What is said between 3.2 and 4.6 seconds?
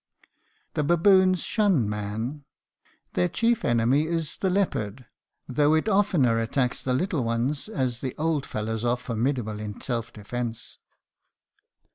chief enemy is the